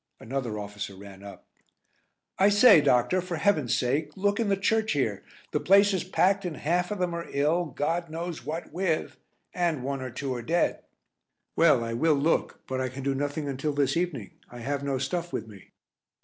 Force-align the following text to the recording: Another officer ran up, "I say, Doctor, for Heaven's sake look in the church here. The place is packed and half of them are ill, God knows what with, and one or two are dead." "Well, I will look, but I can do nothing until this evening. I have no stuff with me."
Another 0.19 0.57
officer 0.57 0.95
ran 0.95 1.21
up, 1.23 1.45
"I 2.39 2.49
say, 2.49 2.81
Doctor, 2.81 3.21
for 3.21 3.35
Heaven's 3.35 3.77
sake 3.77 4.17
look 4.17 4.39
in 4.39 4.49
the 4.49 4.57
church 4.57 4.93
here. 4.93 5.23
The 5.51 5.59
place 5.59 5.93
is 5.93 6.03
packed 6.03 6.43
and 6.43 6.57
half 6.57 6.89
of 6.89 6.97
them 6.97 7.13
are 7.13 7.27
ill, 7.29 7.65
God 7.65 8.09
knows 8.09 8.43
what 8.43 8.73
with, 8.73 9.17
and 9.53 9.83
one 9.83 10.01
or 10.01 10.09
two 10.09 10.33
are 10.33 10.41
dead." 10.41 10.81
"Well, 11.55 11.83
I 11.83 11.93
will 11.93 12.15
look, 12.15 12.61
but 12.65 12.81
I 12.81 12.89
can 12.89 13.03
do 13.03 13.13
nothing 13.13 13.47
until 13.47 13.73
this 13.73 13.95
evening. 13.95 14.31
I 14.49 14.61
have 14.61 14.83
no 14.83 14.97
stuff 14.97 15.31
with 15.31 15.45
me." 15.47 15.69